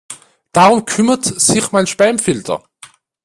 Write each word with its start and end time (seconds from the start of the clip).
Darum 0.51 0.83
kümmert 0.85 1.25
sich 1.25 1.71
mein 1.71 1.85
Spamfilter. 1.85 2.63